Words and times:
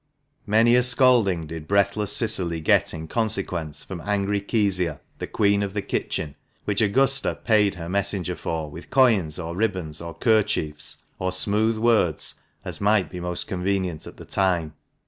Many 0.47 0.75
a 0.75 0.81
scolding 0.81 1.45
did 1.45 1.67
breathless 1.67 2.11
Cicily 2.11 2.59
get 2.59 2.91
in 2.91 3.07
consequence 3.07 3.83
from 3.83 4.01
angry 4.03 4.39
Kezia, 4.41 4.99
the 5.19 5.27
queen 5.27 5.61
of 5.61 5.75
the 5.75 5.83
kitchen, 5.83 6.33
which 6.65 6.81
Augusta 6.81 7.37
paid 7.43 7.75
her 7.75 7.87
messenger 7.87 8.35
for 8.35 8.67
with 8.71 8.89
coins, 8.89 9.37
or 9.37 9.55
ribbons, 9.55 10.01
or 10.01 10.15
kerchiefs, 10.15 11.03
or 11.19 11.31
smooth 11.31 11.77
words, 11.77 12.33
as 12.65 12.81
might 12.81 13.11
be 13.11 13.19
most 13.19 13.45
convenient 13.45 14.07
at 14.07 14.17
the 14.17 14.25
time. 14.25 14.73